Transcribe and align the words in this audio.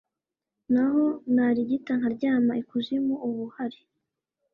N’aho 0.71 1.05
narigita 1.33 1.91
nkaryama 1.99 2.53
ikuzimu 2.61 3.13
uba 3.27 3.41
uhari 3.47 3.79